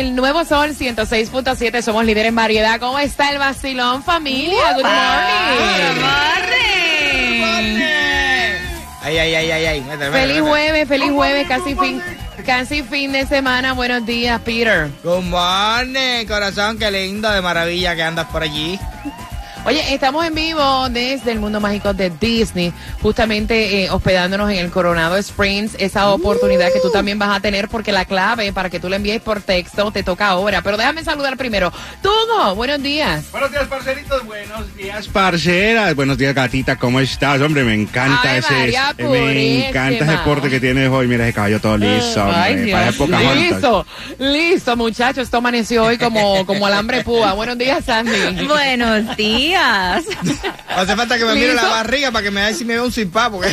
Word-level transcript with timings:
El 0.00 0.16
nuevo 0.16 0.44
sol 0.44 0.70
106.7, 0.70 1.82
somos 1.82 2.04
líderes 2.04 2.30
en 2.30 2.34
variedad. 2.34 2.80
¿Cómo 2.80 2.98
está 2.98 3.30
el 3.30 3.38
vacilón, 3.38 4.02
familia? 4.02 4.72
Good 4.74 4.82
morning. 4.82 6.20
Ay, 9.02 9.18
ay, 9.18 9.34
ay, 9.34 9.50
ay, 9.50 9.66
ay. 9.66 9.84
Feliz 10.10 10.40
jueves, 10.40 10.88
feliz 10.88 11.10
jueves, 11.10 11.48
casi 11.48 11.74
fin, 11.74 12.02
casi 12.46 12.82
fin 12.82 13.12
de 13.12 13.26
semana. 13.26 13.74
Buenos 13.74 14.06
días, 14.06 14.40
Peter. 14.42 14.88
Good 15.02 15.24
morning, 15.24 16.26
corazón, 16.26 16.78
qué 16.78 16.90
lindo, 16.90 17.30
de 17.30 17.40
maravilla 17.42 17.94
que 17.94 18.02
andas 18.02 18.26
por 18.26 18.42
allí. 18.42 18.78
Oye, 19.66 19.92
estamos 19.92 20.24
en 20.24 20.34
vivo 20.34 20.88
desde 20.88 21.32
el 21.32 21.38
mundo 21.38 21.60
mágico 21.60 21.92
de 21.92 22.08
Disney, 22.08 22.72
justamente 23.02 23.84
eh, 23.84 23.90
hospedándonos 23.90 24.50
en 24.50 24.56
el 24.56 24.70
Coronado 24.70 25.18
Springs, 25.18 25.76
esa 25.78 26.08
oportunidad 26.08 26.72
que 26.72 26.80
tú 26.80 26.90
también 26.90 27.18
vas 27.18 27.36
a 27.36 27.40
tener 27.40 27.68
porque 27.68 27.92
la 27.92 28.06
clave 28.06 28.54
para 28.54 28.70
que 28.70 28.80
tú 28.80 28.88
la 28.88 28.96
envíes 28.96 29.20
por 29.20 29.42
texto 29.42 29.92
te 29.92 30.02
toca 30.02 30.28
ahora. 30.28 30.62
Pero 30.62 30.78
déjame 30.78 31.04
saludar 31.04 31.36
primero. 31.36 31.70
Tugo, 32.02 32.54
buenos 32.54 32.82
días. 32.82 33.30
Buenos 33.30 33.50
días, 33.50 33.66
parceritos. 33.66 34.24
Buenos 34.24 34.76
días, 34.76 35.08
parceras. 35.08 35.94
Buenos 35.94 36.16
días, 36.16 36.34
gatita. 36.34 36.76
¿Cómo 36.76 36.98
estás? 36.98 37.40
Hombre, 37.42 37.62
me 37.62 37.74
encanta 37.74 38.38
ese. 38.38 38.52
María 38.52 38.94
eh, 38.96 39.04
me 39.04 39.68
encanta 39.68 40.06
ese 40.06 40.18
porte 40.24 40.48
que 40.48 40.58
tienes 40.58 40.88
hoy. 40.88 41.06
Mira 41.06 41.24
ese 41.24 41.34
caballo 41.34 41.60
todo 41.60 41.76
liso. 41.76 42.24
Ay, 42.32 42.72
hombre. 42.72 42.92
Dios. 42.92 43.34
Listo, 43.36 43.86
listo, 44.18 44.76
muchachos. 44.76 45.24
Esto 45.24 45.36
amaneció 45.36 45.84
hoy 45.84 45.98
como, 45.98 46.46
como 46.46 46.66
alambre 46.66 47.04
púa. 47.04 47.34
Buenos 47.34 47.58
días, 47.58 47.84
Sandy. 47.84 48.46
Buenos 48.46 49.16
días. 49.18 49.49
Hace 50.68 50.96
falta 50.96 51.18
que 51.18 51.24
me 51.24 51.34
mire 51.34 51.54
la 51.54 51.64
barriga 51.64 52.10
para 52.10 52.22
que 52.22 52.30
me 52.30 52.40
vea 52.42 52.54
si 52.54 52.64
me 52.64 52.74
veo 52.74 52.84
un 52.84 52.92
zipá, 52.92 53.30
porque... 53.30 53.52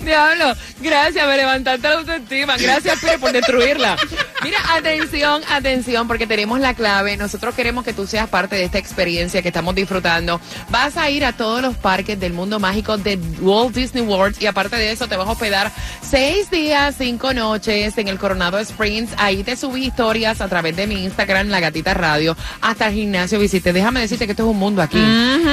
Diablo, 0.00 0.54
gracias, 0.80 1.26
me 1.26 1.36
levantaste 1.36 1.88
la 1.88 1.94
autoestima. 1.94 2.56
Gracias, 2.56 2.98
Pire, 3.00 3.18
por 3.18 3.32
destruirla. 3.32 3.96
Mira, 4.44 4.58
atención, 4.76 5.42
atención, 5.50 6.06
porque 6.06 6.26
tenemos 6.26 6.60
la 6.60 6.74
clave. 6.74 7.16
Nosotros 7.16 7.54
queremos 7.54 7.84
que 7.84 7.92
tú 7.92 8.06
seas 8.06 8.28
parte 8.28 8.56
de 8.56 8.64
esta 8.64 8.78
experiencia 8.78 9.42
que 9.42 9.48
estamos 9.48 9.74
disfrutando. 9.74 10.40
Vas 10.70 10.96
a 10.96 11.10
ir 11.10 11.24
a 11.24 11.32
todos 11.32 11.62
los 11.62 11.74
parques 11.76 12.20
del 12.20 12.32
mundo 12.32 12.60
mágico 12.60 12.96
de 12.98 13.16
Walt 13.40 13.74
Disney 13.74 14.02
World 14.04 14.36
y 14.40 14.46
aparte 14.46 14.76
de 14.76 14.92
eso 14.92 15.08
te 15.08 15.16
vas 15.16 15.26
a 15.26 15.32
hospedar 15.32 15.72
seis 16.02 16.50
días, 16.50 16.94
cinco 16.98 17.32
noches 17.34 17.96
en 17.98 18.08
el 18.08 18.18
Coronado 18.18 18.58
Springs. 18.58 19.10
Ahí 19.16 19.42
te 19.42 19.56
subí 19.56 19.86
historias 19.86 20.40
a 20.40 20.48
través 20.48 20.76
de 20.76 20.86
mi 20.86 21.02
Instagram, 21.04 21.48
La 21.48 21.60
Gatita 21.60 21.94
Radio, 21.94 22.36
hasta 22.60 22.88
el 22.88 22.94
gimnasio 22.94 23.38
visite. 23.38 23.72
Déjame 23.72 24.00
decirte 24.00 24.26
que 24.26 24.32
esto 24.32 24.44
es 24.44 24.48
un 24.50 24.58
mundo 24.58 24.82
aquí. 24.82 25.02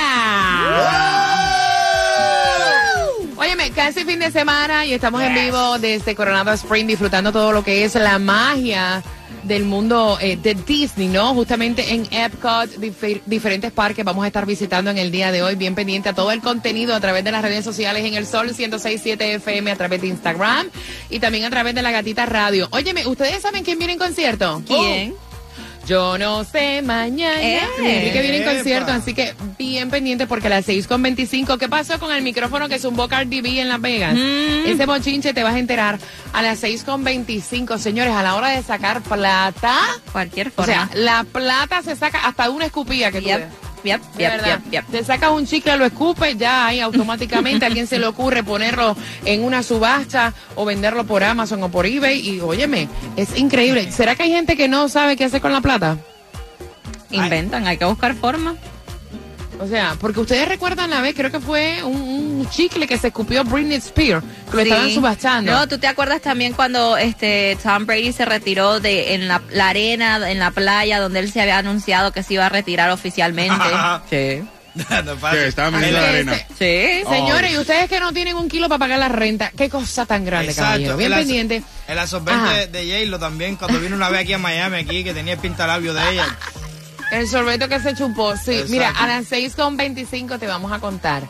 Óyeme, 3.35 3.71
casi 3.71 4.05
fin 4.05 4.19
de 4.19 4.31
semana 4.31 4.85
y 4.85 4.93
estamos 4.93 5.21
en 5.21 5.35
vivo 5.35 5.77
desde 5.77 6.15
Coronado 6.15 6.53
Spring 6.53 6.87
disfrutando 6.87 7.33
todo 7.33 7.51
lo 7.51 7.63
que 7.63 7.83
es 7.83 7.95
la 7.95 8.17
magia 8.17 9.03
del 9.43 9.63
mundo 9.65 10.17
eh, 10.21 10.37
de 10.37 10.53
Disney, 10.55 11.07
¿no? 11.07 11.33
Justamente 11.33 11.93
en 11.93 12.07
Epcot, 12.11 12.69
difer- 12.77 13.21
diferentes 13.25 13.71
parques 13.71 14.03
vamos 14.05 14.23
a 14.23 14.27
estar 14.27 14.45
visitando 14.45 14.89
en 14.91 14.97
el 14.97 15.11
día 15.11 15.31
de 15.31 15.41
hoy, 15.43 15.55
bien 15.55 15.75
pendiente 15.75 16.09
a 16.09 16.13
todo 16.13 16.31
el 16.31 16.41
contenido 16.41 16.95
a 16.95 16.99
través 16.99 17.23
de 17.23 17.31
las 17.31 17.41
redes 17.41 17.63
sociales 17.63 18.03
en 18.05 18.13
el 18.15 18.25
Sol 18.25 18.49
106.7 18.55 19.21
FM, 19.35 19.71
a 19.71 19.75
través 19.75 20.01
de 20.01 20.07
Instagram 20.07 20.67
y 21.09 21.19
también 21.19 21.45
a 21.45 21.49
través 21.49 21.75
de 21.75 21.81
la 21.81 21.91
Gatita 21.91 22.25
Radio. 22.25 22.67
Óyeme, 22.71 23.05
¿ustedes 23.07 23.41
saben 23.41 23.63
quién 23.63 23.77
viene 23.77 23.93
en 23.93 23.99
concierto? 23.99 24.61
¿Quién? 24.65 25.15
Yo 25.85 26.17
no 26.17 26.43
sé 26.45 26.81
mañana. 26.81 27.41
Eh. 27.41 27.59
Enrique 27.79 28.21
viene 28.21 28.37
en 28.37 28.43
concierto, 28.55 28.91
así 28.91 29.13
que 29.13 29.33
bien 29.57 29.89
pendiente 29.89 30.27
porque 30.27 30.47
a 30.47 30.49
las 30.51 30.65
6 30.65 30.87
con 30.87 31.01
25. 31.01 31.57
¿Qué 31.57 31.67
pasó 31.67 31.99
con 31.99 32.11
el 32.13 32.21
micrófono 32.21 32.69
que 32.69 32.79
zumbó 32.79 33.07
Cardi 33.09 33.41
B 33.41 33.59
en 33.59 33.67
Las 33.67 33.81
Vegas? 33.81 34.13
Mm. 34.15 34.65
Ese 34.67 34.85
bochinche 34.85 35.33
te 35.33 35.43
vas 35.43 35.55
a 35.55 35.59
enterar 35.59 35.99
a 36.31 36.41
las 36.41 36.59
6 36.59 36.83
con 36.83 37.03
25. 37.03 37.77
Señores, 37.77 38.13
a 38.13 38.23
la 38.23 38.35
hora 38.35 38.49
de 38.49 38.63
sacar 38.63 39.01
plata, 39.01 39.77
Cualquier 40.13 40.47
o 40.47 40.51
forma. 40.51 40.73
sea, 40.73 40.89
la 40.95 41.25
plata 41.25 41.81
se 41.81 41.95
saca 41.97 42.19
hasta 42.27 42.43
de 42.43 42.49
una 42.49 42.65
escupilla 42.65 43.11
que 43.11 43.19
tú 43.19 43.27
Yep, 43.27 43.39
ves. 43.39 43.47
Te 44.91 45.03
sacas 45.03 45.31
un 45.31 45.45
chicle, 45.45 45.77
lo 45.77 45.85
escupes, 45.85 46.37
ya 46.37 46.67
ahí 46.67 46.79
automáticamente 46.79 47.65
a 47.65 47.67
alguien 47.67 47.87
se 47.87 47.99
le 47.99 48.07
ocurre 48.07 48.43
ponerlo 48.43 48.95
en 49.25 49.43
una 49.43 49.61
subasta 49.63 50.33
o 50.55 50.65
venderlo 50.65 51.05
por 51.05 51.23
Amazon 51.23 51.63
o 51.63 51.69
por 51.69 51.85
eBay 51.85 52.27
y 52.27 52.39
óyeme, 52.39 52.87
es 53.17 53.37
increíble. 53.37 53.91
¿Será 53.91 54.15
que 54.15 54.23
hay 54.23 54.31
gente 54.31 54.55
que 54.55 54.67
no 54.67 54.89
sabe 54.89 55.15
qué 55.15 55.25
hacer 55.25 55.41
con 55.41 55.51
la 55.51 55.61
plata? 55.61 55.97
Inventan, 57.11 57.67
hay 57.67 57.77
que 57.77 57.85
buscar 57.85 58.15
forma. 58.15 58.55
O 59.63 59.67
sea, 59.67 59.95
porque 59.99 60.19
ustedes 60.19 60.45
recuerdan 60.47 60.89
la 60.89 60.99
vez, 60.99 61.15
creo 61.15 61.31
que 61.31 61.39
fue 61.39 61.81
un, 61.83 61.95
un 61.95 62.49
chicle 62.49 62.85
que 62.85 62.97
se 62.97 63.07
escupió 63.07 63.43
Britney 63.45 63.77
Spears, 63.77 64.23
que 64.51 64.57
lo 64.57 64.63
Sí. 64.63 64.69
estaban 64.69 64.91
subastando. 64.91 65.51
No, 65.53 65.67
tú 65.69 65.77
te 65.77 65.87
acuerdas 65.87 66.21
también 66.21 66.51
cuando 66.53 66.97
este 66.97 67.57
Tom 67.63 67.85
Brady 67.85 68.11
se 68.11 68.25
retiró 68.25 68.79
de 68.81 69.13
en 69.13 69.27
la, 69.29 69.41
la 69.51 69.69
arena, 69.69 70.29
en 70.29 70.39
la 70.39 70.51
playa, 70.51 70.99
donde 70.99 71.19
él 71.19 71.31
se 71.31 71.39
había 71.41 71.59
anunciado 71.59 72.11
que 72.11 72.23
se 72.23 72.33
iba 72.33 72.45
a 72.45 72.49
retirar 72.49 72.89
oficialmente. 72.89 73.55
sí. 74.09 74.43
No. 74.75 74.85
Que 75.29 75.47
estaban 75.47 75.75
Así 75.75 75.83
viendo 75.83 76.01
la 76.01 76.09
arena. 76.09 76.33
Sí. 76.57 77.03
Señores, 77.07 77.51
Oh. 77.51 77.53
y 77.53 77.57
ustedes 77.59 77.87
que 77.87 77.99
no 77.99 78.11
tienen 78.11 78.35
un 78.35 78.49
kilo 78.49 78.67
para 78.67 78.79
pagar 78.79 78.97
la 78.97 79.07
renta, 79.07 79.51
qué 79.55 79.69
cosa 79.69 80.07
tan 80.07 80.25
grande, 80.25 80.55
caballero. 80.55 80.97
Bien 80.97 81.13
el 81.13 81.19
pendiente. 81.19 81.63
El 81.87 81.99
absorbente 81.99 82.43
Ajá. 82.43 82.53
de, 82.53 82.67
de 82.67 82.91
J-Lo 83.03 83.19
también, 83.19 83.55
cuando 83.55 83.79
vino 83.79 83.95
una 83.95 84.09
vez 84.09 84.21
aquí 84.21 84.33
a 84.33 84.39
Miami, 84.39 84.77
aquí, 84.77 85.03
que 85.03 85.13
tenía 85.13 85.33
el 85.33 85.39
pintalabio 85.39 85.93
de 85.93 86.11
ella. 86.13 86.25
El 87.13 87.27
sorbeto 87.27 87.67
que 87.69 87.79
se 87.79 87.93
chupó, 87.93 88.35
sí. 88.35 88.51
Exacto. 88.51 88.71
Mira, 88.71 88.89
a 88.89 89.07
las 89.07 89.31
6.25 89.31 90.39
te 90.39 90.47
vamos 90.47 90.71
a 90.71 90.79
contar 90.79 91.23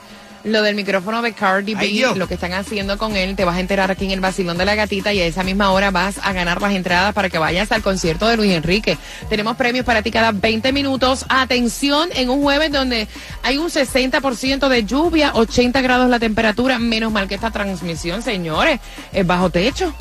lo 0.43 0.61
del 0.61 0.75
micrófono 0.75 1.21
de 1.21 1.33
Cardi 1.33 1.73
Ay, 1.77 2.01
B, 2.01 2.15
lo 2.15 2.27
que 2.27 2.33
están 2.33 2.53
haciendo 2.53 2.97
con 2.97 3.15
él. 3.15 3.35
Te 3.35 3.45
vas 3.45 3.57
a 3.57 3.59
enterar 3.59 3.91
aquí 3.91 4.05
en 4.05 4.11
el 4.11 4.19
Basilón 4.19 4.57
de 4.57 4.65
la 4.65 4.75
Gatita 4.75 5.13
y 5.13 5.21
a 5.21 5.25
esa 5.25 5.43
misma 5.43 5.71
hora 5.71 5.91
vas 5.91 6.19
a 6.21 6.33
ganar 6.33 6.61
las 6.61 6.73
entradas 6.73 7.13
para 7.13 7.29
que 7.29 7.37
vayas 7.37 7.71
al 7.71 7.81
concierto 7.81 8.27
de 8.27 8.37
Luis 8.37 8.51
Enrique. 8.51 8.97
Tenemos 9.29 9.55
premios 9.55 9.85
para 9.85 10.01
ti 10.01 10.11
cada 10.11 10.31
20 10.31 10.73
minutos. 10.73 11.25
Atención, 11.29 12.09
en 12.13 12.29
un 12.29 12.41
jueves 12.41 12.71
donde 12.71 13.07
hay 13.41 13.57
un 13.57 13.69
60% 13.69 14.67
de 14.67 14.83
lluvia, 14.83 15.31
80 15.33 15.81
grados 15.81 16.09
la 16.09 16.19
temperatura. 16.19 16.79
Menos 16.79 17.11
mal 17.11 17.27
que 17.27 17.35
esta 17.35 17.51
transmisión, 17.51 18.21
señores, 18.21 18.79
es 19.11 19.25
bajo 19.25 19.49
techo. 19.49 19.93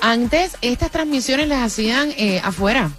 Antes 0.00 0.56
estas 0.60 0.90
transmisiones 0.90 1.48
las 1.48 1.62
hacían 1.62 2.12
eh, 2.16 2.40
afuera 2.42 2.90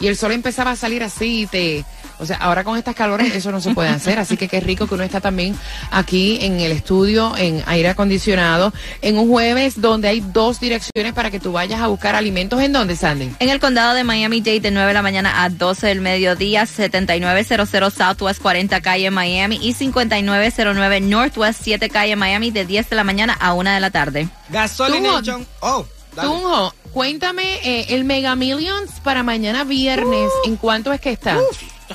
y 0.00 0.06
el 0.06 0.16
sol 0.16 0.32
empezaba 0.32 0.72
a 0.72 0.76
salir 0.76 1.02
así 1.02 1.42
y 1.42 1.46
te... 1.46 1.84
O 2.18 2.26
sea, 2.26 2.36
ahora 2.36 2.64
con 2.64 2.76
estas 2.76 2.94
calores 2.94 3.34
eso 3.34 3.50
no 3.50 3.62
se 3.62 3.72
puede 3.72 3.88
hacer, 3.88 4.18
así 4.18 4.36
que 4.36 4.46
qué 4.46 4.60
rico 4.60 4.86
que 4.86 4.94
uno 4.94 5.04
está 5.04 5.22
también 5.22 5.56
aquí 5.90 6.38
en 6.42 6.60
el 6.60 6.70
estudio, 6.70 7.34
en 7.34 7.62
aire 7.66 7.88
acondicionado, 7.88 8.74
en 9.00 9.16
un 9.16 9.26
jueves 9.26 9.80
donde 9.80 10.08
hay 10.08 10.20
dos 10.20 10.60
direcciones 10.60 11.14
para 11.14 11.30
que 11.30 11.40
tú 11.40 11.52
vayas 11.52 11.80
a 11.80 11.86
buscar 11.86 12.14
alimentos. 12.14 12.60
¿En 12.60 12.74
dónde, 12.74 12.94
Sandy? 12.94 13.30
En 13.38 13.48
el 13.48 13.58
condado 13.58 13.94
de 13.94 14.04
Miami-Dade 14.04 14.60
de 14.60 14.70
9 14.70 14.88
de 14.88 14.94
la 14.94 15.00
mañana 15.00 15.44
a 15.44 15.48
12 15.48 15.86
del 15.86 16.02
mediodía, 16.02 16.66
7900 16.66 17.94
Southwest 17.94 18.42
40 18.42 18.82
calle 18.82 19.10
Miami 19.10 19.58
y 19.62 19.72
5909 19.72 21.00
Northwest 21.00 21.60
7 21.62 21.88
calle 21.88 22.16
Miami 22.16 22.50
de 22.50 22.66
10 22.66 22.90
de 22.90 22.96
la 22.96 23.04
mañana 23.04 23.32
a 23.40 23.54
1 23.54 23.70
de 23.70 23.80
la 23.80 23.90
tarde. 23.90 24.28
Gasolination. 24.50 25.46
Oh, 25.60 25.86
dale. 26.14 26.28
Tunjo, 26.28 26.74
cuéntame 26.92 27.60
eh, 27.64 27.86
el 27.90 28.04
Mega 28.04 28.34
Millions 28.36 28.90
para 29.02 29.22
mañana 29.22 29.64
viernes, 29.64 30.30
¿en 30.46 30.56
cuánto 30.56 30.92
es 30.92 31.00
que 31.00 31.10
está? 31.10 31.38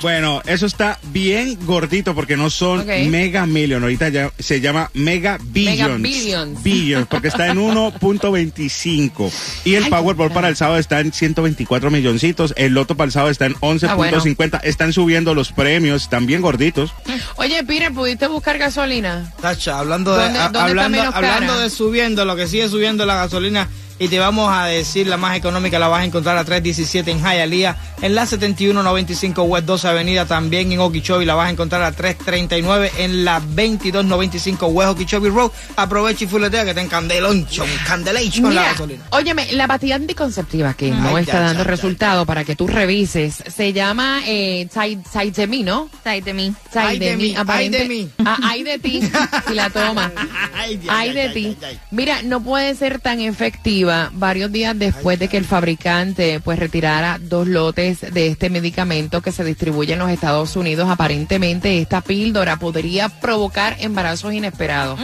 Bueno, 0.02 0.42
eso 0.44 0.66
está 0.66 0.98
bien 1.04 1.56
gordito 1.64 2.14
porque 2.14 2.36
no 2.36 2.50
son 2.50 2.80
Ok. 2.80 2.86
mega 3.08 3.46
million. 3.46 3.82
Ahorita 3.82 4.10
ya 4.10 4.30
se 4.38 4.60
llama 4.60 4.90
mega 4.92 5.38
billions. 5.42 6.02
billions. 6.02 6.62
Billions, 6.62 7.06
porque 7.06 7.28
está 7.28 7.46
en 7.46 7.56
1.25. 7.56 9.30
Y 9.64 9.74
el 9.76 9.84
Ay, 9.84 9.90
Powerball 9.90 10.30
para 10.32 10.48
el 10.50 10.56
sábado 10.56 10.78
está 10.78 11.00
en 11.00 11.12
124 11.14 11.90
milloncitos. 11.90 12.52
El 12.58 12.74
Loto 12.74 12.94
para 12.94 13.06
el 13.06 13.12
sábado 13.12 13.30
está 13.30 13.46
en 13.46 13.54
11.50. 13.54 14.60
Están 14.64 14.92
subiendo 14.92 15.34
los 15.34 15.52
premios, 15.52 16.02
están 16.02 16.26
bien 16.26 16.42
gorditos. 16.42 16.92
Oye, 17.36 17.64
Peter, 17.64 17.90
¿pudiste 17.92 18.26
buscar 18.26 18.58
gasolina? 18.58 19.32
Tacha, 19.40 19.78
hablando 19.78 20.14
de, 20.14 20.24
¿Dónde- 20.24 20.38
a- 20.38 20.42
dónde 20.50 20.58
hablando, 20.58 21.02
hablando 21.14 21.58
de 21.58 21.70
subiendo, 21.70 22.24
lo 22.26 22.36
que 22.36 22.46
sigue 22.48 22.68
subiendo 22.68 23.06
la 23.06 23.14
gasolina 23.16 23.68
y 23.98 24.08
te 24.08 24.18
vamos 24.18 24.52
a 24.52 24.66
decir 24.66 25.06
la 25.06 25.16
más 25.16 25.36
económica 25.36 25.78
la 25.78 25.88
vas 25.88 26.02
a 26.02 26.04
encontrar 26.04 26.36
a 26.36 26.44
317 26.44 27.10
en 27.10 27.20
Hialeah, 27.20 27.76
en 28.02 28.14
la 28.14 28.26
7195 28.26 29.42
West 29.44 29.66
12 29.66 29.88
Avenida, 29.88 30.26
también 30.26 30.70
en 30.72 30.80
Okeechobee 30.80 31.24
la 31.24 31.34
vas 31.34 31.48
a 31.48 31.50
encontrar 31.50 31.82
a 31.82 31.92
339 31.92 32.92
en 32.98 33.24
la 33.24 33.40
2295 33.40 34.66
West 34.66 34.90
Okeechobee 34.90 35.30
Road. 35.30 35.50
Aprovecha 35.76 36.24
y 36.24 36.26
fuletea 36.26 36.64
que 36.64 36.70
está 36.70 36.82
en 36.82 36.88
Candelonchon, 36.88 37.68
Candelation 37.86 38.44
la 38.44 38.50
Mira, 38.50 38.62
gasolina. 38.72 39.04
óyeme, 39.10 39.52
la 39.52 39.66
pastilla 39.66 39.96
anticonceptiva 39.96 40.74
que 40.74 40.90
no 40.90 41.16
Ay, 41.16 41.22
está 41.22 41.34
ya, 41.34 41.40
dando 41.40 41.64
ya, 41.64 41.70
resultado 41.70 42.26
para 42.26 42.44
que 42.44 42.54
tú 42.56 42.66
revises 42.66 43.42
se 43.46 43.72
llama 43.72 44.20
eh, 44.26 44.68
Tytemi, 44.72 45.62
¿no? 45.62 45.88
Side 46.04 46.20
de 46.22 46.34
mí. 46.34 46.54
Ay 46.74 46.98
de 46.98 47.16
mí, 47.16 47.34
ay 47.48 47.68
de 47.70 47.84
mí. 47.88 48.10
Ah, 48.24 48.36
ay 48.42 48.62
de 48.62 48.78
ti 48.78 49.00
si 49.48 49.54
la 49.54 49.70
tomas. 49.70 50.10
Ay, 50.88 51.12
de 51.12 51.28
ti. 51.28 51.56
Mira, 51.90 52.22
no 52.22 52.42
puede 52.42 52.74
ser 52.74 53.00
tan 53.00 53.20
efectiva 53.20 53.85
varios 54.12 54.52
días 54.52 54.78
después 54.78 55.18
de 55.18 55.28
que 55.28 55.36
el 55.36 55.44
fabricante 55.44 56.40
pues 56.40 56.58
retirara 56.58 57.18
dos 57.20 57.46
lotes 57.46 58.00
de 58.12 58.28
este 58.28 58.50
medicamento 58.50 59.20
que 59.20 59.32
se 59.32 59.44
distribuye 59.44 59.94
en 59.94 59.98
los 59.98 60.10
Estados 60.10 60.56
Unidos. 60.56 60.88
Aparentemente 60.88 61.80
esta 61.80 62.00
píldora 62.00 62.58
podría 62.58 63.08
provocar 63.08 63.76
embarazos 63.80 64.32
inesperados. 64.32 65.00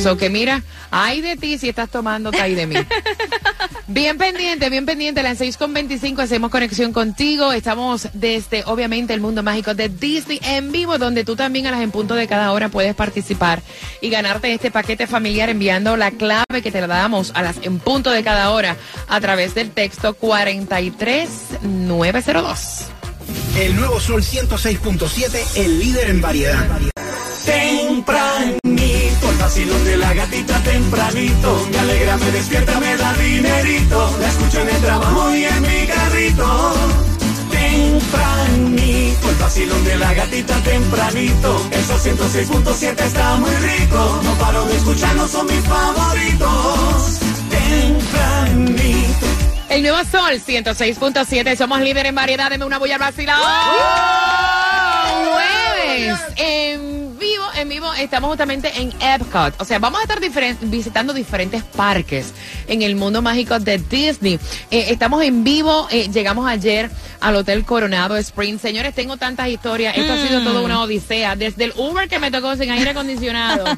So 0.00 0.16
que 0.16 0.30
mira, 0.30 0.62
ay 0.90 1.20
de 1.20 1.36
ti 1.36 1.58
si 1.58 1.68
estás 1.68 1.90
tomando 1.90 2.30
ay 2.40 2.54
de 2.54 2.66
mí. 2.66 2.76
Bien 3.92 4.16
pendiente, 4.16 4.70
bien 4.70 4.86
pendiente. 4.86 5.20
A 5.20 5.22
las 5.22 5.38
6.25 5.40 6.20
hacemos 6.20 6.50
conexión 6.50 6.94
contigo. 6.94 7.52
Estamos 7.52 8.08
desde, 8.14 8.64
obviamente, 8.64 9.12
el 9.12 9.20
mundo 9.20 9.42
mágico 9.42 9.74
de 9.74 9.90
Disney 9.90 10.40
en 10.42 10.72
vivo, 10.72 10.96
donde 10.96 11.24
tú 11.24 11.36
también 11.36 11.66
a 11.66 11.72
las 11.72 11.82
en 11.82 11.90
punto 11.90 12.14
de 12.14 12.26
cada 12.26 12.52
hora 12.52 12.70
puedes 12.70 12.94
participar 12.94 13.60
y 14.00 14.08
ganarte 14.08 14.54
este 14.54 14.70
paquete 14.70 15.06
familiar 15.06 15.50
enviando 15.50 15.98
la 15.98 16.10
clave 16.10 16.62
que 16.62 16.70
te 16.70 16.80
la 16.80 16.86
damos 16.86 17.32
a 17.34 17.42
las 17.42 17.56
en 17.62 17.80
punto 17.80 18.10
de 18.10 18.24
cada 18.24 18.50
hora 18.52 18.78
a 19.08 19.20
través 19.20 19.54
del 19.54 19.72
texto 19.72 20.14
43902. 20.14 22.86
El 23.58 23.76
nuevo 23.76 24.00
Sol 24.00 24.22
106.7, 24.22 25.56
el 25.56 25.78
líder 25.78 26.08
en 26.08 26.22
variedad. 26.22 26.66
Tempranito, 27.44 28.54
el 28.54 28.61
vacilón 29.52 29.84
de 29.84 29.96
la 29.98 30.14
gatita 30.14 30.58
tempranito. 30.62 31.68
Me 31.70 31.78
alegra, 31.78 32.16
me 32.16 32.30
despierta, 32.30 32.80
me 32.80 32.96
da 32.96 33.12
dinerito. 33.12 34.16
La 34.18 34.28
escucho 34.28 34.60
en 34.62 34.68
el 34.70 34.80
trabajo 34.80 35.34
y 35.34 35.44
en 35.44 35.60
mi 35.60 35.86
carrito. 35.86 36.74
Tempranito, 37.50 39.28
el 39.28 39.36
vacilón 39.36 39.84
de 39.84 39.96
la 39.96 40.14
gatita 40.14 40.54
tempranito. 40.62 41.68
Esos 41.70 42.02
106.7 42.02 42.98
está 42.98 43.36
muy 43.36 43.50
rico. 43.50 44.20
No 44.24 44.32
paro 44.38 44.64
de 44.64 44.74
escucharlos, 44.74 45.30
son 45.30 45.44
mis 45.44 45.60
favoritos. 45.66 47.18
Tempranito. 47.50 49.26
El 49.68 49.82
nuevo 49.82 49.98
Sol 50.10 50.40
106.7, 50.40 51.58
somos 51.58 51.78
líder 51.82 52.06
en 52.06 52.14
variedad. 52.14 52.48
Deme 52.48 52.64
una 52.64 52.78
bulla 52.78 52.94
al 52.94 53.00
vacilón. 53.00 53.36
Jueves, 55.30 56.18
en 56.36 56.91
vivo, 57.32 57.44
en 57.56 57.68
vivo, 57.68 57.92
estamos 57.94 58.28
justamente 58.30 58.70
en 58.80 58.92
Epcot. 59.00 59.54
O 59.60 59.64
sea, 59.64 59.78
vamos 59.78 60.00
a 60.00 60.02
estar 60.02 60.20
diferen- 60.20 60.56
visitando 60.62 61.12
diferentes 61.12 61.62
parques 61.62 62.32
en 62.68 62.82
el 62.82 62.94
mundo 62.96 63.22
mágico 63.22 63.58
de 63.58 63.78
Disney. 63.78 64.38
Eh, 64.70 64.86
estamos 64.88 65.22
en 65.22 65.42
vivo, 65.44 65.88
eh, 65.90 66.08
llegamos 66.12 66.46
ayer 66.48 66.90
al 67.20 67.36
Hotel 67.36 67.64
Coronado 67.64 68.16
Springs. 68.16 68.60
Señores, 68.60 68.94
tengo 68.94 69.16
tantas 69.16 69.48
historias. 69.48 69.96
Esto 69.96 70.12
ha 70.12 70.26
sido 70.26 70.42
toda 70.42 70.60
una 70.60 70.82
odisea. 70.82 71.36
Desde 71.36 71.64
el 71.64 71.72
Uber 71.76 72.08
que 72.08 72.18
me 72.18 72.30
tocó 72.30 72.54
sin 72.56 72.70
aire 72.70 72.90
acondicionado. 72.90 73.64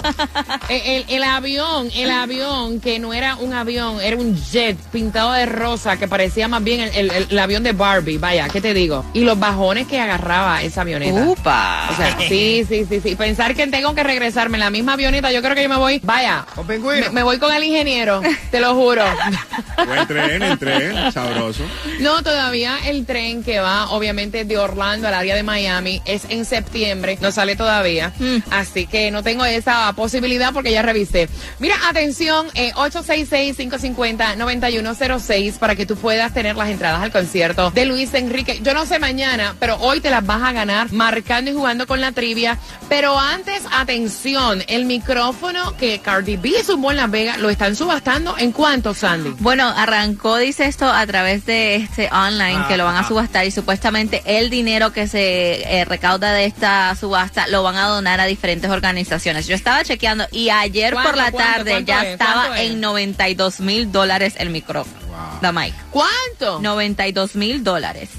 Eh, 0.69 1.05
el, 1.09 1.17
el 1.17 1.23
avión, 1.25 1.91
el 1.95 2.11
avión 2.11 2.81
que 2.81 2.99
no 2.99 3.13
era 3.13 3.37
un 3.37 3.53
avión, 3.53 4.01
era 4.01 4.17
un 4.17 4.35
jet 4.37 4.77
pintado 4.93 5.33
de 5.33 5.45
rosa 5.47 5.99
que 5.99 6.09
parecía 6.09 6.49
más 6.49 6.63
bien 6.65 6.81
el, 6.81 6.91
el- 6.95 7.11
el- 7.11 7.27
el 7.31 7.39
avión 7.39 7.63
de 7.63 7.73
Barbie. 7.73 8.17
Vaya, 8.19 8.49
¿qué 8.49 8.61
te 8.63 8.73
digo? 8.73 9.05
Y 9.13 9.21
los 9.21 9.39
bajones 9.39 9.87
que 9.87 10.01
agarraba 10.01 10.63
esa 10.63 10.81
avioneta. 10.83 11.23
¡Upa! 11.27 11.89
O 11.93 11.97
sea, 11.97 12.17
sí, 12.29 12.65
sí, 12.69 12.87
sí, 12.89 13.01
sí. 13.03 13.15
Pensar 13.45 13.57
que 13.57 13.67
tengo 13.71 13.95
que 13.95 14.03
regresarme 14.03 14.57
en 14.57 14.61
la 14.61 14.71
misma 14.71 14.95
avioneta, 14.95 15.31
yo 15.31 15.43
creo 15.43 15.55
que 15.55 15.63
yo 15.65 15.69
me 15.69 15.77
voy, 15.77 16.01
vaya, 16.03 16.47
Con 16.55 16.67
pingüino. 16.67 17.09
me, 17.09 17.13
me 17.13 17.23
voy 17.23 17.39
con 17.39 17.53
el 17.53 17.63
ingeniero, 17.63 18.23
te 18.51 18.59
lo 18.59 18.75
juro. 18.75 19.05
O 19.77 19.93
en 19.95 20.07
tren, 20.07 20.41
en 20.43 20.57
tren, 20.57 21.13
sabroso. 21.13 21.65
No, 21.99 22.23
todavía 22.23 22.79
el 22.87 23.05
tren 23.05 23.43
que 23.43 23.59
va, 23.59 23.91
obviamente, 23.91 24.45
de 24.45 24.57
Orlando 24.57 25.09
al 25.09 25.15
área 25.15 25.35
de 25.35 25.43
Miami 25.43 26.01
es 26.07 26.27
en 26.31 26.45
septiembre, 26.45 27.19
no 27.21 27.33
sale 27.33 27.57
todavía, 27.57 28.13
así 28.51 28.87
que 28.87 29.11
no 29.11 29.23
tengo 29.25 29.45
esa 29.45 29.93
posibilidad 29.95 30.53
porque 30.53 30.71
ya 30.71 30.83
revisé. 30.83 31.29
Mira, 31.59 31.75
atención, 31.89 32.47
eh, 32.55 32.71
866-550-9106 32.77 35.59
para 35.59 35.75
que 35.75 35.87
tú 35.87 35.97
puedas 35.97 36.33
tener 36.33 36.55
las 36.57 36.69
entradas 36.69 37.03
al 37.03 37.11
concierto 37.13 37.71
de 37.73 37.85
Luis 37.85 38.15
Enrique. 38.15 38.61
Yo 38.63 38.75
no 38.75 38.87
sé 38.87 38.99
mañana, 39.01 39.57
pero 39.59 39.77
hoy 39.81 40.01
te 40.01 40.11
las 40.11 40.25
vas 40.25 40.43
a 40.43 40.53
ganar 40.53 40.93
marcando 40.93 41.51
y 41.51 41.55
jugando 41.55 41.87
con 41.87 42.01
la 42.01 42.13
trivia. 42.13 42.59
Pero 42.89 43.19
antes, 43.19 43.34
atención, 43.73 44.63
el 44.69 44.85
micrófono 44.85 45.77
que 45.77 46.01
Cardi 46.01 46.37
B 46.37 46.63
sumó 46.65 46.91
en 46.91 46.99
Las 46.99 47.11
Vegas 47.11 47.39
lo 47.39 47.51
están 47.51 47.77
subastando 47.77 48.37
en 48.39 48.53
cuánto, 48.53 48.95
Sandy. 48.95 49.35
Bueno, 49.41 49.69
arrancó, 49.69 50.37
dice 50.37 50.67
esto, 50.67 50.91
a 50.91 51.07
través 51.07 51.45
de 51.45 51.77
este 51.77 52.09
online 52.13 52.65
que 52.69 52.77
lo 52.77 52.85
van 52.85 52.97
a 52.97 53.07
subastar 53.07 53.47
y 53.47 53.51
supuestamente 53.51 54.23
el 54.25 54.51
dinero 54.51 54.93
que 54.93 55.07
se 55.09 55.81
eh, 55.81 55.85
recauda 55.85 56.33
de 56.33 56.45
esta 56.47 56.95
subasta 56.97 57.47
lo 57.49 57.63
van 57.63 57.77
a 57.77 57.89
donar 57.89 58.21
a 58.21 58.27
diferentes 58.27 58.71
organizaciones. 58.71 59.47
Yo 59.47 59.55
estaba 59.55 59.85
chequeando 59.85 60.27
y 60.31 60.51
ayer 60.51 60.95
por 60.95 61.03
¿Cuánto, 61.03 61.21
la 61.21 61.31
cuánto, 61.33 61.53
tarde 61.53 61.71
cuánto 61.73 61.87
ya 61.87 62.03
es? 62.05 62.13
estaba 62.13 62.61
en 62.61 62.81
92 62.81 63.61
mil 63.61 63.91
dólares 63.93 64.35
el 64.39 64.51
micrófono. 64.51 65.05
Da 65.41 65.53
Mike. 65.53 65.77
¿Cuánto? 65.91 66.61
92 66.61 67.35
mil 67.37 67.63
dólares. 67.65 68.11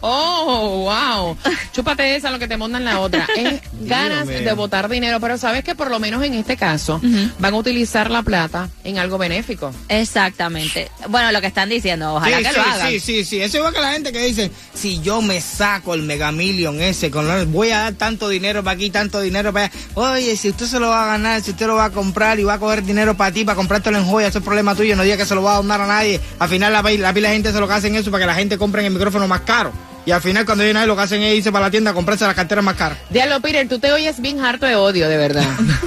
Oh, 0.00 0.84
wow. 0.84 1.36
Chúpate 1.72 2.16
esa 2.16 2.30
lo 2.30 2.38
que 2.38 2.46
te 2.48 2.56
montan 2.56 2.84
la 2.84 3.00
otra. 3.00 3.26
Es 3.36 3.60
ganas 3.80 4.26
de 4.26 4.52
botar 4.52 4.88
dinero, 4.88 5.20
pero 5.20 5.38
sabes 5.38 5.64
que 5.64 5.74
por 5.74 5.90
lo 5.90 5.98
menos 5.98 6.22
en 6.24 6.34
este 6.34 6.56
caso 6.56 7.00
van 7.38 7.54
a 7.54 7.56
utilizar 7.56 8.10
la 8.10 8.22
plata 8.22 8.68
en 8.84 8.98
algo 8.98 9.18
benéfico. 9.18 9.72
Exactamente. 9.88 10.90
Bueno, 11.08 11.32
lo 11.32 11.40
que 11.40 11.46
están 11.48 11.68
diciendo, 11.68 12.14
ojalá 12.14 12.38
sí, 12.38 12.42
que 12.44 12.48
sí, 12.50 12.56
lo 12.56 12.62
hagan. 12.62 12.90
sí, 12.90 13.00
sí, 13.00 13.24
sí. 13.24 13.40
Eso 13.40 13.58
igual 13.58 13.72
que 13.74 13.80
la 13.80 13.92
gente 13.92 14.12
que 14.12 14.20
dice, 14.24 14.50
si 14.74 15.00
yo 15.00 15.20
me 15.22 15.40
saco 15.40 15.94
el 15.94 16.02
Mega 16.02 16.32
Million 16.32 16.80
ese, 16.80 17.10
con 17.10 17.26
lo- 17.28 17.46
voy 17.46 17.70
a 17.70 17.78
dar 17.78 17.92
tanto 17.94 18.28
dinero 18.28 18.62
para 18.64 18.74
aquí, 18.74 18.90
tanto 18.90 19.20
dinero 19.20 19.52
para 19.52 19.66
allá. 19.66 19.74
Oye, 19.94 20.36
si 20.36 20.48
usted 20.50 20.66
se 20.66 20.78
lo 20.80 20.88
va 20.88 21.04
a 21.04 21.06
ganar, 21.06 21.42
si 21.42 21.50
usted 21.52 21.66
lo 21.66 21.74
va 21.76 21.86
a 21.86 21.90
comprar 21.90 22.38
y 22.38 22.44
va 22.44 22.54
a 22.54 22.58
coger 22.58 22.82
dinero 22.84 23.16
para 23.16 23.32
ti, 23.32 23.44
para 23.44 23.56
comprártelo 23.56 23.98
en 23.98 24.04
joya, 24.04 24.28
eso 24.28 24.38
es 24.38 24.44
problema 24.44 24.74
tuyo. 24.74 24.96
No 24.96 25.02
diga 25.02 25.16
que 25.16 25.26
se 25.26 25.34
lo 25.34 25.42
va 25.42 25.54
a 25.54 25.56
donar 25.56 25.80
a 25.80 25.86
nadie. 25.86 26.20
Al 26.38 26.48
final 26.48 26.72
la, 26.72 26.82
la 26.82 27.12
pila 27.12 27.28
de 27.28 27.34
gente 27.34 27.52
se 27.52 27.60
lo 27.60 27.68
que 27.68 27.74
hacen 27.74 27.94
eso 27.96 28.10
para 28.10 28.22
que 28.22 28.26
la 28.26 28.34
gente 28.34 28.58
compre 28.58 28.84
el 28.86 28.92
micrófono 28.92 29.26
más 29.28 29.40
caro. 29.42 29.72
Y 30.08 30.10
al 30.10 30.22
final 30.22 30.46
cuando 30.46 30.64
viene 30.64 30.80
ahí 30.80 30.86
lo 30.86 30.96
que 30.96 31.02
hacen 31.02 31.20
es 31.22 31.34
irse 31.36 31.52
para 31.52 31.66
la 31.66 31.70
tienda 31.70 31.90
a 31.90 31.92
comprarse 31.94 32.24
las 32.24 32.34
carteras 32.34 32.64
más 32.64 32.76
caras. 32.76 32.96
Diablo, 33.10 33.42
Peter, 33.42 33.68
tú 33.68 33.78
te 33.78 33.92
oyes 33.92 34.18
bien 34.22 34.42
harto 34.42 34.64
de 34.64 34.74
odio, 34.74 35.06
de 35.06 35.18
verdad. 35.18 35.44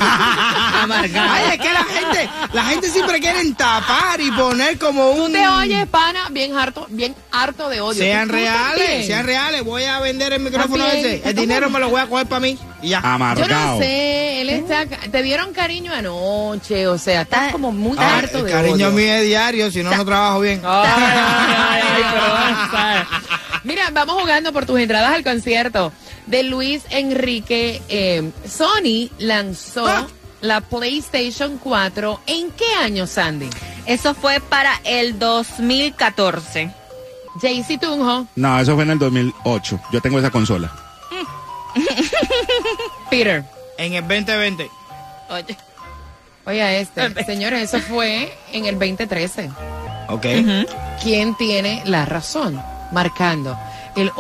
Amargado. 0.83 1.27
Ay, 1.31 1.43
es 1.53 1.59
que 1.59 1.73
la 1.73 1.83
gente, 1.83 2.29
la 2.53 2.63
gente 2.65 2.89
siempre 2.89 3.19
quieren 3.19 3.55
tapar 3.55 4.21
y 4.21 4.29
poner 4.31 4.77
como 4.77 5.09
un... 5.09 5.31
Te 5.33 5.47
oyes, 5.47 5.87
pana, 5.87 6.27
bien 6.29 6.55
harto, 6.55 6.85
bien 6.91 7.15
harto 7.31 7.67
de 7.67 7.81
odio. 7.81 7.97
Sean 8.03 8.27
Tú- 8.27 8.33
tú 8.35 8.39
reales, 8.39 8.77
también. 8.77 9.07
sean 9.07 9.25
reales. 9.25 9.63
Voy 9.63 9.83
a 9.85 9.99
vender 9.99 10.33
el 10.33 10.39
micrófono 10.41 10.85
También, 10.85 11.05
ese. 11.15 11.27
El 11.29 11.33
tú 11.33 11.41
dinero 11.41 11.71
me 11.71 11.79
lo 11.79 11.89
voy 11.89 12.01
a 12.01 12.05
coger 12.05 12.27
para 12.27 12.41
mí. 12.41 12.59
Y 12.83 12.89
ya. 12.89 13.01
Yo 13.01 13.07
Amargado. 13.07 13.73
no 13.73 13.79
sé, 13.79 14.41
él 14.41 14.49
está, 14.49 14.85
te 14.85 15.23
dieron 15.23 15.51
cariño 15.51 15.91
anoche, 15.93 16.87
o 16.87 16.99
sea, 16.99 17.21
estás 17.21 17.51
como 17.51 17.71
muy 17.71 17.97
Ah, 17.99 18.17
harto 18.19 18.37
el 18.39 18.45
de 18.45 18.51
cariño 18.51 18.75
odio. 18.87 18.91
mío 18.91 19.13
es 19.15 19.23
diario, 19.25 19.71
si 19.71 19.81
no, 19.81 19.95
no 19.95 20.05
trabajo 20.05 20.41
bien. 20.41 20.61
Ay, 20.63 20.87
ay, 20.95 21.81
ay, 21.95 22.03
pero 22.11 22.21
basta. 22.33 23.07
Mira, 23.63 23.89
vamos 23.91 24.20
jugando 24.20 24.51
por 24.53 24.65
tus 24.65 24.80
entradas 24.80 25.13
al 25.13 25.24
concierto 25.24 25.91
de 26.25 26.44
Luis 26.44 26.84
Enrique. 26.89 27.82
Eh, 27.89 28.32
Sony 28.48 29.10
lanzó 29.20 29.86
Ah. 29.88 30.08
la 30.41 30.62
PlayStation 30.62 31.58
4. 31.58 32.20
¿En 32.25 32.51
qué 32.51 32.74
año, 32.82 33.06
Sandy? 33.06 33.50
Eso 33.86 34.13
fue 34.15 34.39
para 34.39 34.80
el 34.84 35.20
2014. 35.20 36.72
Jaycee 37.41 37.77
Tunjo, 37.77 38.27
No, 38.36 38.60
eso 38.60 38.74
fue 38.75 38.84
en 38.84 38.91
el 38.91 39.00
2008. 39.00 39.80
Yo 39.91 40.01
tengo 40.01 40.20
esa 40.20 40.30
consola. 40.32 40.72
Peter. 43.10 43.44
En 43.77 43.94
el 43.94 44.01
2020. 44.08 44.70
Oye. 45.30 45.58
Oye, 46.46 46.82
este, 46.82 47.24
señores, 47.25 47.74
eso 47.74 47.80
fue 47.88 48.36
en 48.51 48.65
el 48.65 48.75
2013. 48.80 49.50
Ok. 50.10 50.25
¿Quién 51.01 51.36
tiene 51.38 51.82
la 51.86 52.06
razón? 52.06 52.62
Marcando 52.91 53.57
el 53.95 54.12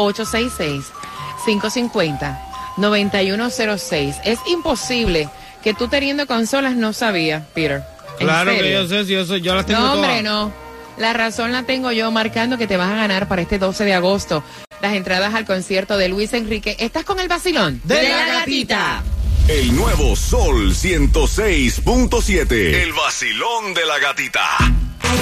866-550-9106. 2.77 4.15
Es 4.23 4.39
imposible 4.47 5.29
que 5.63 5.73
tú 5.73 5.87
teniendo 5.87 6.25
consolas 6.27 6.75
no 6.75 6.93
sabías, 6.93 7.43
Peter. 7.53 7.83
¿En 8.19 8.27
Claro 8.27 8.51
que 8.51 8.71
yo 8.71 8.87
sé, 8.87 9.05
si 9.05 9.13
yo, 9.13 9.25
soy, 9.25 9.41
yo 9.41 9.55
las 9.55 9.65
tengo 9.65 9.79
No, 9.79 9.93
todas. 9.93 10.09
hombre, 10.09 10.23
no. 10.23 10.51
La 10.97 11.13
razón 11.13 11.51
la 11.51 11.63
tengo 11.63 11.91
yo 11.91 12.11
marcando 12.11 12.57
que 12.57 12.67
te 12.67 12.77
vas 12.77 12.91
a 12.91 12.95
ganar 12.95 13.27
para 13.27 13.41
este 13.41 13.57
12 13.57 13.85
de 13.85 13.93
agosto 13.93 14.43
las 14.81 14.93
entradas 14.93 15.33
al 15.33 15.45
concierto 15.45 15.97
de 15.97 16.09
Luis 16.09 16.33
Enrique. 16.33 16.75
¿Estás 16.79 17.05
con 17.05 17.19
el 17.19 17.27
vacilón? 17.27 17.81
De 17.83 18.09
la 18.09 18.25
gatita. 18.25 19.03
El 19.47 19.75
nuevo 19.75 20.15
Sol 20.15 20.73
106.7. 20.73 22.51
El 22.51 22.93
vacilón 22.93 23.73
de 23.73 23.85
la 23.85 23.99
gatita. 23.99 24.41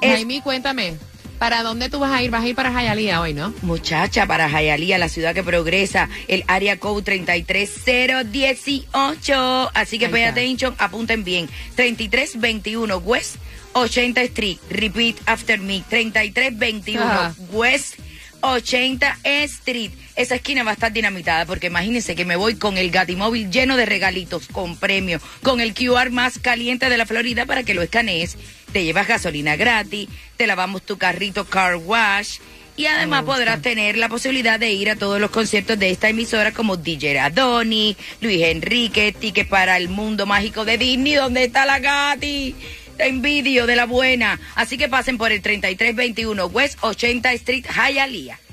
Es- 0.00 0.14
Taimi, 0.14 0.40
cuéntame. 0.40 0.96
¿Para 1.44 1.62
dónde 1.62 1.90
tú 1.90 1.98
vas 1.98 2.10
a 2.10 2.22
ir? 2.22 2.30
Vas 2.30 2.42
a 2.42 2.48
ir 2.48 2.54
para 2.54 2.72
Jayalía 2.72 3.20
hoy, 3.20 3.34
¿no? 3.34 3.52
Muchacha, 3.60 4.26
para 4.26 4.48
Jayalía, 4.48 4.96
la 4.96 5.10
ciudad 5.10 5.34
que 5.34 5.42
progresa, 5.42 6.08
el 6.26 6.42
área 6.46 6.78
code 6.78 7.02
33018. 7.02 9.70
Así 9.74 9.98
que 9.98 10.08
pay 10.08 10.22
attention, 10.22 10.74
apunten 10.78 11.22
bien. 11.22 11.50
3321 11.76 12.96
West 12.96 13.36
80 13.74 14.22
Street. 14.22 14.56
Repeat 14.70 15.16
after 15.26 15.60
me. 15.60 15.84
3321 15.86 17.02
Ajá. 17.02 17.34
West 17.52 17.96
80 18.40 19.18
Street. 19.24 19.90
Esa 20.16 20.36
esquina 20.36 20.62
va 20.62 20.70
a 20.70 20.74
estar 20.74 20.92
dinamitada 20.92 21.44
porque 21.44 21.66
imagínense 21.66 22.14
que 22.14 22.24
me 22.24 22.36
voy 22.36 22.54
con 22.54 22.78
el 22.78 22.90
Gatimóvil 22.90 23.50
lleno 23.50 23.76
de 23.76 23.84
regalitos, 23.84 24.46
con 24.46 24.76
premio, 24.76 25.20
con 25.42 25.60
el 25.60 25.74
QR 25.74 26.10
más 26.10 26.38
caliente 26.38 26.88
de 26.88 26.96
la 26.96 27.04
Florida 27.06 27.46
para 27.46 27.64
que 27.64 27.74
lo 27.74 27.82
escanees. 27.82 28.36
Te 28.72 28.84
llevas 28.84 29.08
gasolina 29.08 29.56
gratis, 29.56 30.08
te 30.36 30.46
lavamos 30.46 30.82
tu 30.82 30.98
carrito 30.98 31.46
car 31.46 31.76
wash 31.76 32.38
y 32.76 32.86
además 32.86 33.24
podrás 33.24 33.60
tener 33.60 33.96
la 33.96 34.08
posibilidad 34.08 34.58
de 34.58 34.72
ir 34.72 34.90
a 34.90 34.96
todos 34.96 35.20
los 35.20 35.30
conciertos 35.30 35.78
de 35.78 35.90
esta 35.90 36.08
emisora 36.08 36.52
como 36.52 36.76
DJ 36.76 37.18
Adoni, 37.18 37.96
Luis 38.20 38.42
Enrique, 38.42 39.12
tickets 39.12 39.48
para 39.48 39.76
el 39.76 39.88
mundo 39.88 40.26
mágico 40.26 40.64
de 40.64 40.78
Disney, 40.78 41.14
¿dónde 41.14 41.44
está 41.44 41.66
la 41.66 41.80
Gati? 41.80 42.54
Te 42.96 43.08
envidio 43.08 43.66
de 43.66 43.74
la 43.74 43.86
buena. 43.86 44.40
Así 44.54 44.78
que 44.78 44.88
pasen 44.88 45.18
por 45.18 45.32
el 45.32 45.42
3321 45.42 46.46
West 46.46 46.78
80 46.82 47.32
Street, 47.32 47.66
Hialeah. 47.66 48.43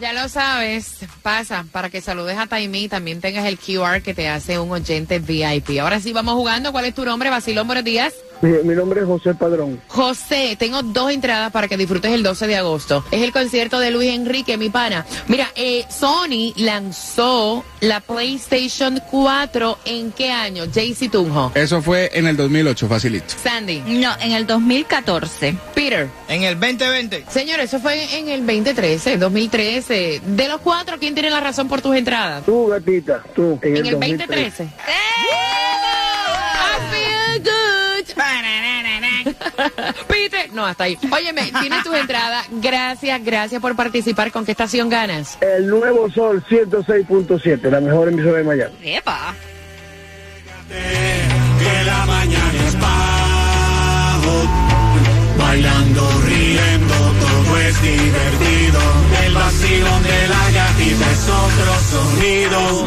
Ya 0.00 0.12
lo 0.12 0.28
sabes, 0.28 1.00
pasa 1.22 1.66
para 1.70 1.90
que 1.90 2.00
saludes 2.00 2.38
a 2.38 2.46
Taimi 2.46 2.88
también 2.88 3.20
tengas 3.20 3.44
el 3.44 3.58
QR 3.58 4.00
que 4.02 4.14
te 4.14 4.28
hace 4.28 4.58
un 4.58 4.70
oyente 4.70 5.18
VIP. 5.18 5.80
Ahora 5.80 6.00
sí, 6.00 6.12
vamos 6.12 6.34
jugando. 6.34 6.72
¿Cuál 6.72 6.86
es 6.86 6.94
tu 6.94 7.04
nombre? 7.04 7.30
Basilón, 7.30 7.66
buenos 7.66 7.84
días. 7.84 8.14
Mi, 8.42 8.74
nombre 8.74 9.02
es 9.02 9.06
José 9.06 9.34
Padrón. 9.34 9.80
José, 9.86 10.56
tengo 10.58 10.82
dos 10.82 11.12
entradas 11.12 11.52
para 11.52 11.68
que 11.68 11.76
disfrutes 11.76 12.10
el 12.10 12.24
12 12.24 12.48
de 12.48 12.56
agosto. 12.56 13.04
Es 13.12 13.22
el 13.22 13.30
concierto 13.32 13.78
de 13.78 13.92
Luis 13.92 14.10
Enrique, 14.10 14.56
mi 14.56 14.68
pana. 14.68 15.06
Mira, 15.28 15.48
eh, 15.54 15.84
Sony 15.88 16.52
lanzó 16.56 17.64
la 17.80 18.00
PlayStation 18.00 19.00
4 19.12 19.78
en 19.84 20.10
qué 20.10 20.32
año? 20.32 20.64
Jaycee 20.74 21.08
Tunjo. 21.08 21.52
Eso 21.54 21.80
fue 21.82 22.10
en 22.14 22.26
el 22.26 22.36
2008, 22.36 22.88
facilito. 22.88 23.26
Sandy. 23.40 23.80
No, 23.86 24.10
en 24.20 24.32
el 24.32 24.44
2014. 24.44 25.56
Peter. 25.72 26.08
En 26.28 26.42
el 26.42 26.58
2020. 26.58 27.26
Señor, 27.28 27.60
eso 27.60 27.78
fue 27.78 28.18
en 28.18 28.28
el 28.28 28.44
2013, 28.44 29.18
2013. 29.18 30.20
De 30.26 30.48
los 30.48 30.60
cuatro, 30.60 30.96
¿quién 30.98 31.14
tiene 31.14 31.30
la 31.30 31.38
razón 31.38 31.68
por 31.68 31.80
tus 31.80 31.94
entradas? 31.94 32.44
Tú, 32.44 32.66
gatita, 32.66 33.22
tú. 33.36 33.60
En, 33.62 33.76
En 33.76 33.86
el 33.86 33.92
2013. 33.92 34.64
2013. 34.64 34.64
I 36.64 36.78
feel 36.90 37.42
good. 37.44 37.71
Peter, 40.08 40.52
no, 40.52 40.66
hasta 40.66 40.84
ahí. 40.84 40.98
Óyeme, 41.10 41.50
tienes 41.60 41.82
tus 41.82 41.94
entradas. 41.94 42.46
Gracias, 42.50 43.22
gracias 43.24 43.60
por 43.60 43.76
participar. 43.76 44.30
¿Con 44.32 44.44
qué 44.44 44.52
estación 44.52 44.88
ganas? 44.88 45.36
El 45.40 45.66
nuevo 45.68 46.08
Sol 46.10 46.44
106.7, 46.48 47.70
la 47.70 47.80
mejor 47.80 48.08
emisora 48.08 48.38
de 48.38 48.44
Miami. 48.44 48.74
Epa. 48.82 49.34
que 50.68 51.84
la 51.84 52.06
mañana 52.06 52.64
es 52.66 52.80
bajo, 52.80 54.48
bailando, 55.38 56.08
riendo, 56.26 56.94
todo 56.94 57.58
es 57.58 57.82
divertido. 57.82 58.80
El 59.24 59.34
vacilón 59.34 60.02
de 60.02 60.28
la 60.28 60.50
gatita 60.50 61.10
es 61.10 61.28
otro 61.28 61.74
sonido. 61.90 62.86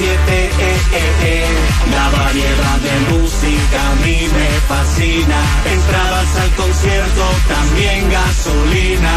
Eh, 0.00 0.50
eh, 0.58 1.12
eh. 1.24 1.44
La 1.90 2.08
variedad 2.08 2.78
de 2.80 3.18
música 3.18 3.90
a 3.90 3.94
mí 3.96 4.16
me 4.32 4.46
fascina. 4.66 5.42
Entradas 5.70 6.36
al 6.36 6.50
concierto, 6.52 7.22
también 7.48 8.10
gasolina. 8.10 9.12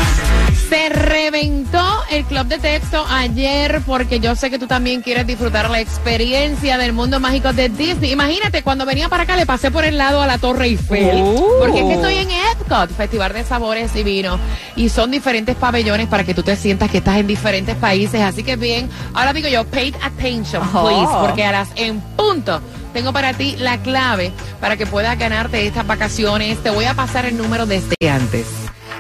Se 0.70 0.90
reventó 0.90 2.04
el 2.12 2.26
club 2.26 2.46
de 2.48 2.58
texto 2.58 3.06
ayer 3.10 3.82
porque 3.86 4.20
yo 4.20 4.36
sé 4.36 4.50
que 4.50 4.60
tú 4.60 4.68
también 4.68 5.02
quieres 5.02 5.26
disfrutar 5.26 5.70
la 5.70 5.80
experiencia 5.80 6.78
del 6.78 6.92
mundo 6.92 7.22
mágico 7.22 7.54
de 7.54 7.70
Disney. 7.70 8.12
Imagínate, 8.12 8.64
cuando 8.64 8.86
venía 8.86 9.08
para 9.08 9.24
acá 9.24 9.38
le 9.38 9.46
pasé 9.46 9.72
por 9.72 9.86
el 9.86 9.98
lado 9.98 10.22
a 10.22 10.28
la 10.28 10.38
Torre 10.38 10.66
Eiffel. 10.66 11.24
Porque 11.60 11.80
es 11.80 11.86
que 11.86 11.94
estoy 11.94 12.16
en 12.16 12.30
Epcot, 12.32 12.92
Festival 12.92 13.32
de 13.32 13.46
Sabores 13.46 13.96
y 13.96 14.04
Vino. 14.04 14.38
Y 14.76 14.90
son 14.90 15.10
diferentes 15.10 15.56
pabellones 15.56 16.08
para 16.08 16.26
que 16.26 16.34
tú 16.34 16.44
te 16.44 16.56
sientas 16.58 16.92
que 16.92 16.98
estás 16.98 17.18
en 17.18 17.28
diferentes 17.28 17.78
países. 17.78 18.22
Así 18.22 18.44
que 18.44 18.58
bien, 18.58 18.90
ahora 19.14 19.32
digo 19.32 19.48
yo, 19.48 19.64
pay 19.78 19.94
attention, 20.02 20.62
please, 20.72 21.08
Oh. 21.08 21.28
porque 21.28 21.46
a 21.46 21.52
las 21.52 21.70
en 21.76 22.02
punto 22.02 22.60
tengo 22.94 23.14
para 23.14 23.34
ti 23.34 23.56
la 23.60 23.78
clave 23.78 24.32
para 24.60 24.76
que 24.76 24.88
puedas 24.88 25.16
ganarte 25.20 25.68
estas 25.68 25.86
vacaciones. 25.86 26.58
Te 26.64 26.72
voy 26.72 26.86
a 26.86 26.96
pasar 26.96 27.26
el 27.26 27.38
número 27.38 27.68
desde 27.68 27.96
antes. 28.10 28.48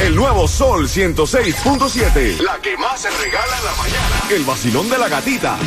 El 0.00 0.16
nuevo 0.16 0.48
Sol 0.48 0.88
106.7. 0.88 2.40
La 2.40 2.56
que 2.62 2.78
más 2.78 2.98
se 2.98 3.10
regala 3.10 3.58
en 3.58 3.64
la 3.66 3.72
mañana. 3.72 4.22
El 4.30 4.44
vacilón 4.44 4.88
de 4.88 4.96
la 4.96 5.08
gatita. 5.08 5.58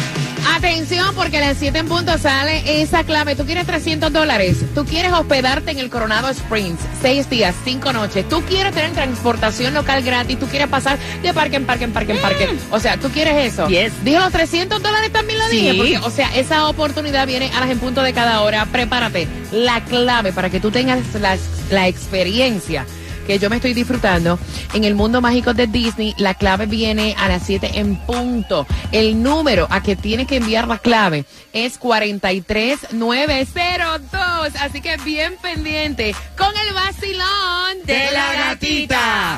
Atención, 0.55 1.15
porque 1.15 1.37
a 1.37 1.41
las 1.41 1.57
7 1.57 1.79
en 1.79 1.87
punto 1.87 2.17
sale 2.17 2.81
esa 2.81 3.03
clave. 3.03 3.35
Tú 3.35 3.45
quieres 3.45 3.65
300 3.65 4.11
dólares. 4.11 4.57
Tú 4.75 4.85
quieres 4.85 5.11
hospedarte 5.13 5.71
en 5.71 5.79
el 5.79 5.89
Coronado 5.89 6.29
Springs. 6.29 6.79
Seis 7.01 7.29
días, 7.29 7.55
cinco 7.63 7.93
noches. 7.93 8.27
Tú 8.27 8.41
quieres 8.43 8.73
tener 8.73 8.91
transportación 8.91 9.73
local 9.73 10.03
gratis. 10.03 10.39
Tú 10.39 10.47
quieres 10.47 10.67
pasar 10.67 10.97
de 11.21 11.33
parque 11.33 11.55
en 11.55 11.65
parque 11.65 11.85
en 11.85 11.93
parque 11.93 12.11
en 12.13 12.19
parque. 12.19 12.49
O 12.71 12.79
sea, 12.79 12.97
tú 12.97 13.09
quieres 13.09 13.53
eso. 13.53 13.67
Yes. 13.67 13.93
Dije 14.03 14.19
los 14.19 14.31
300 14.31 14.81
dólares 14.81 15.11
también 15.11 15.39
lo 15.39 15.47
dije. 15.49 15.71
Sí. 15.71 15.77
Porque, 15.77 15.97
o 15.99 16.11
sea, 16.11 16.35
esa 16.35 16.67
oportunidad 16.67 17.25
viene 17.25 17.51
a 17.55 17.61
las 17.61 17.69
en 17.69 17.79
punto 17.79 18.01
de 18.01 18.13
cada 18.13 18.41
hora. 18.41 18.65
Prepárate. 18.65 19.27
La 19.51 19.83
clave 19.85 20.33
para 20.33 20.49
que 20.49 20.59
tú 20.59 20.71
tengas 20.71 20.99
la, 21.19 21.37
la 21.71 21.87
experiencia 21.87 22.85
que 23.25 23.39
yo 23.39 23.49
me 23.49 23.57
estoy 23.57 23.73
disfrutando 23.73 24.39
en 24.73 24.83
el 24.83 24.95
mundo 24.95 25.21
mágico 25.21 25.53
de 25.53 25.67
Disney. 25.67 26.13
La 26.17 26.33
clave 26.33 26.65
viene 26.65 27.15
a 27.17 27.27
las 27.27 27.45
7 27.45 27.79
en 27.79 27.95
punto. 27.97 28.65
El 28.91 29.21
número 29.21 29.67
a 29.69 29.81
que 29.81 29.95
tienes 29.95 30.27
que 30.27 30.37
enviar 30.37 30.67
la 30.67 30.77
clave 30.77 31.25
es 31.53 31.77
43902. 31.77 34.53
Así 34.61 34.81
que 34.81 34.97
bien 34.97 35.35
pendiente 35.41 36.15
con 36.37 36.51
el 36.67 36.73
vacilón 36.73 37.85
De 37.85 38.11
la 38.11 38.33
gatita. 38.33 39.31